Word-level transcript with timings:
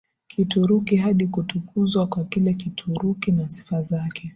Kituruki 0.27 0.95
hadi 0.95 1.27
kutukuzwa 1.27 2.07
kwa 2.07 2.23
kila 2.23 2.53
Kituruki 2.53 3.31
na 3.31 3.49
sifa 3.49 3.81
zake 3.81 4.29